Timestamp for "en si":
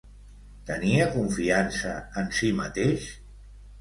2.23-2.51